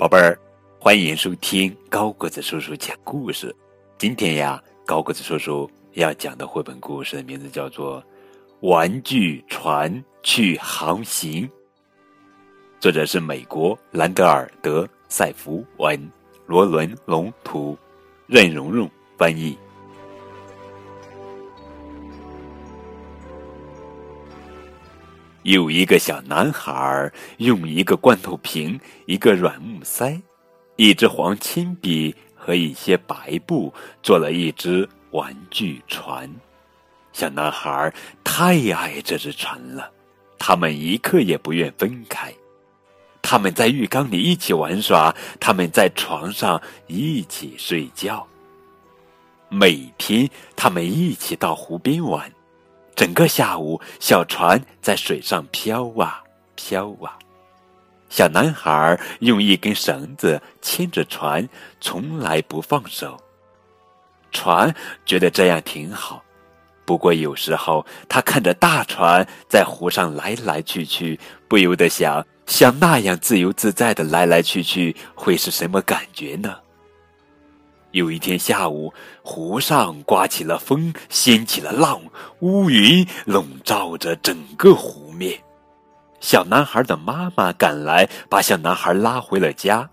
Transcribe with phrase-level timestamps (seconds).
[0.00, 0.40] 宝贝儿，
[0.78, 3.54] 欢迎收听高个子叔叔讲故事。
[3.98, 8.00] 今天呀，高个子叔叔要讲的绘本故事的名字叫做
[8.60, 11.46] 《玩具船去航行》，
[12.80, 16.10] 作者是美国兰德尔德塞弗文，
[16.46, 17.76] 罗伦龙图，
[18.26, 19.54] 任蓉蓉翻译。
[25.42, 30.20] 有一个小男孩用一个罐头瓶、一个软木塞、
[30.76, 33.72] 一支黄铅笔和一些白布
[34.02, 36.30] 做了一只玩具船。
[37.12, 39.90] 小男孩太爱这只船了，
[40.38, 42.32] 他们一刻也不愿分开。
[43.22, 48.26] 他们在浴缸里一起玩耍，他们在床上一起睡觉。
[49.48, 52.30] 每天，他们一起到湖边玩。
[53.00, 56.22] 整个下午，小船在水上飘啊
[56.54, 57.16] 飘啊。
[58.10, 61.48] 小男孩用一根绳子牵着船，
[61.80, 63.18] 从来不放手。
[64.32, 64.74] 船
[65.06, 66.22] 觉得这样挺好，
[66.84, 76.54] 不过有时候他看着大船在湖上来来去去，不由得想：像那样自由自在的来来去去，会是什么感觉呢？
[77.92, 82.00] 有一天下午，湖上刮起了风，掀起了浪，
[82.40, 85.38] 乌云笼罩着整个湖面。
[86.20, 89.88] 小男孩的妈妈赶来，把小男孩拉回了家。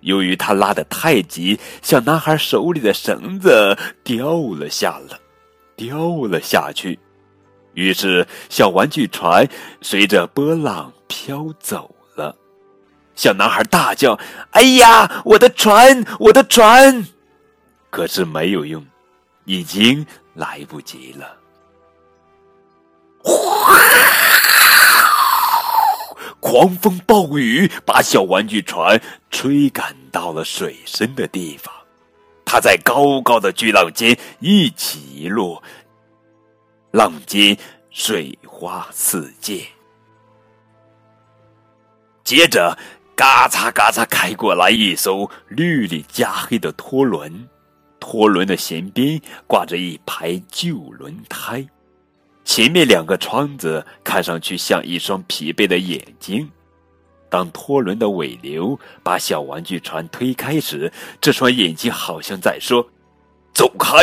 [0.00, 5.18] 由于他拉得太急，小男孩手里的绳子掉了下来，
[5.76, 6.98] 掉了下去。
[7.74, 9.48] 于是，小玩具船
[9.80, 12.36] 随着波浪飘走了。
[13.14, 14.18] 小男孩大叫
[14.52, 17.06] ：“哎呀，我的船，我的船！”
[17.92, 18.82] 可是没有用，
[19.44, 21.36] 已经来不及了。
[26.40, 28.98] 狂风暴雨把小玩具船
[29.30, 31.72] 吹赶到了水深的地方，
[32.46, 35.62] 它在高高的巨浪间一起一落，
[36.92, 37.54] 浪尖
[37.90, 39.60] 水花四溅。
[42.24, 42.76] 接着，
[43.14, 47.46] 嘎嚓嘎嚓开过来一艘绿里加黑的拖轮。
[48.02, 51.64] 拖轮的舷边挂着一排旧轮胎，
[52.44, 56.50] 前面两个窗子看上去像一双疲惫的眼睛。
[57.30, 62.84] 当拖轮的尾流把小玩具船推开时，这双眼睛好像在说
[63.54, 63.98] ：“走开！”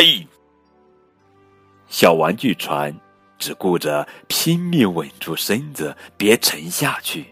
[1.90, 2.96] 小玩具船
[3.38, 7.26] 只顾着拼命稳住身子，别沉下去，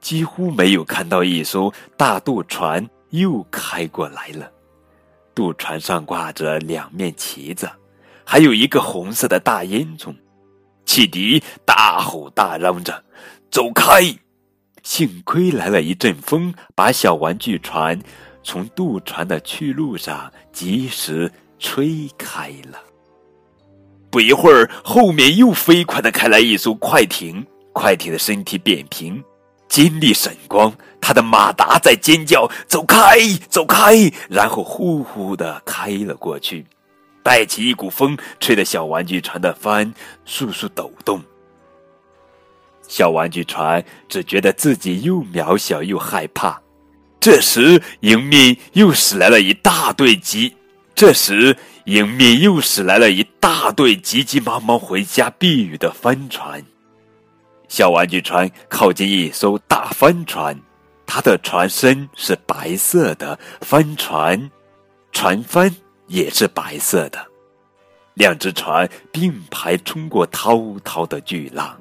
[0.00, 4.50] 几乎没有看到一艘大渡船又开过来了。
[5.36, 7.70] 渡船上挂着两面旗子，
[8.24, 10.12] 还有一个红色的大烟囱。
[10.86, 13.04] 汽笛大吼大嚷着
[13.52, 14.00] ：“走开！”
[14.82, 18.00] 幸亏来了一阵风，把小玩具船
[18.42, 22.80] 从渡船的去路上及时吹开了。
[24.10, 29.22] 不一会儿，后面又飞快的开来一艘快艇，快艇的身体扁平。
[29.68, 33.18] 金力闪光，他的马达在尖叫：“走开，
[33.48, 36.64] 走开！”然后呼呼的开了过去，
[37.22, 39.92] 带起一股风，吹得小玩具船的帆
[40.26, 41.22] 簌簌抖动。
[42.88, 46.60] 小玩具船只觉得自己又渺小又害怕。
[47.18, 50.54] 这时，迎面又驶来了一大队急，
[50.94, 51.56] 这时
[51.86, 56.64] 迎面又驶来了一大队急急忙忙回家避雨的帆船。
[57.68, 60.58] 小玩具船靠近一艘大帆船，
[61.04, 64.50] 它的船身是白色的，帆船
[65.12, 65.74] 船帆
[66.06, 67.26] 也是白色的。
[68.14, 71.78] 两只船并排冲过滔滔的巨浪，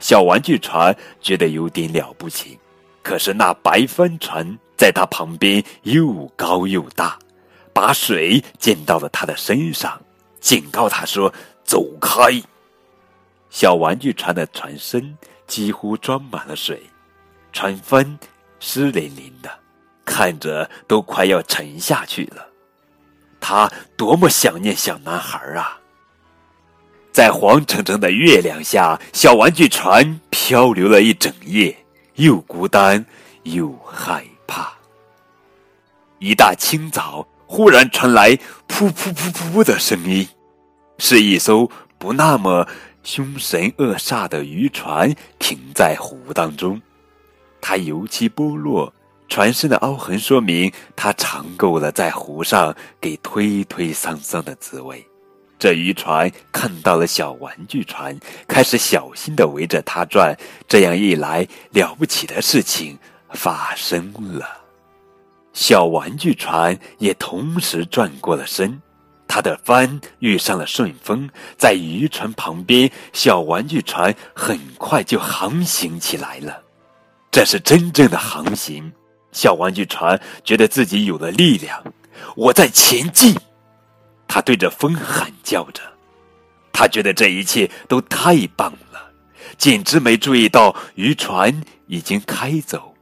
[0.00, 2.58] 小玩具船觉得有点了不起。
[3.02, 7.18] 可是那白帆船在它旁边又高又大，
[7.72, 10.00] 把水溅到了它的身上，
[10.40, 11.32] 警告它说
[11.62, 12.42] ：“走开。”
[13.50, 15.16] 小玩具船的船身
[15.46, 16.82] 几乎装满了水，
[17.52, 18.18] 船帆
[18.60, 19.50] 湿淋淋的，
[20.04, 22.46] 看着都快要沉下去了。
[23.40, 25.78] 他多么想念小男孩啊！
[27.12, 31.74] 在黄澄澄的月亮下，小玩具船漂流了一整夜，
[32.16, 33.04] 又孤单
[33.44, 34.72] 又害怕。
[36.18, 38.36] 一大清早，忽然传来
[38.68, 40.28] “噗噗噗噗”的声音，
[40.98, 42.68] 是一艘不那么……
[43.02, 46.80] 凶神恶煞的渔船停在湖当中，
[47.60, 48.92] 它油漆剥落，
[49.28, 55.04] 船身的凹痕说明它尝够了在湖上给推推搡搡的滋味。
[55.58, 58.16] 这渔船看到了小玩具船，
[58.46, 60.36] 开始小心的围着它转。
[60.68, 62.96] 这样一来，了不起的事情
[63.30, 64.46] 发生了。
[65.52, 68.80] 小玩具船也同时转过了身。
[69.28, 76.62] 他的帆遇上了顺风，在渔船旁边，小玩具船很快就航行起来了。
[77.30, 78.90] 这是真正的航行。
[79.30, 81.84] 小玩具船觉得自己有了力量，
[82.34, 83.36] 我在前进。
[84.26, 85.82] 他对着风喊叫着，
[86.72, 89.10] 他觉得这一切都太棒了，
[89.58, 92.94] 简直没注意到渔船已经开走。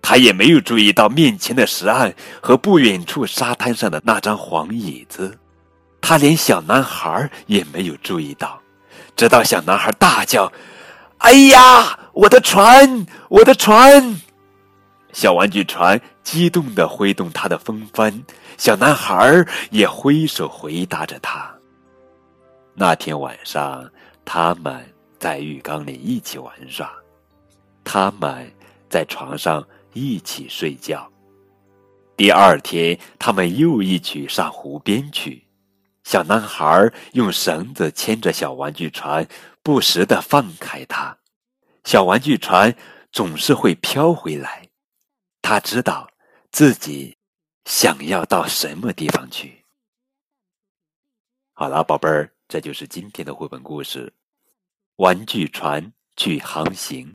[0.00, 5.36] 他也没有注意到面前的石岸和不远处沙滩上的那张黄椅子。
[6.08, 8.62] 他连小男孩也没有注意到，
[9.16, 10.52] 直到小男孩大叫
[11.18, 14.16] ：“哎呀，我的船，我的船！”
[15.12, 18.22] 小玩具船激动地挥动它的风帆，
[18.56, 21.52] 小男孩也挥手回答着他。
[22.72, 23.84] 那天晚上，
[24.24, 24.80] 他们
[25.18, 26.88] 在浴缸里一起玩耍，
[27.82, 28.48] 他们
[28.88, 31.04] 在床上一起睡觉。
[32.16, 35.44] 第二天，他们又一起上湖边去。
[36.06, 39.26] 小男孩用绳子牵着小玩具船，
[39.60, 41.18] 不时的放开它。
[41.82, 42.72] 小玩具船
[43.10, 44.68] 总是会飘回来。
[45.42, 46.08] 他知道
[46.52, 47.16] 自己
[47.64, 49.64] 想要到什么地方去。
[51.54, 54.06] 好了，宝贝儿，这就是今天的绘本故事
[55.02, 57.04] 《玩具船去航行》。